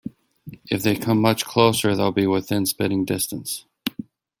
[0.65, 3.65] If they come much closer, they'll be within spitting distance.